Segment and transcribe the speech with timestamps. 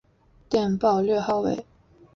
[0.49, 1.63] 电报略号为。